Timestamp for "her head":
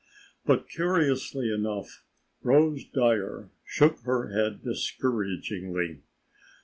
3.99-4.63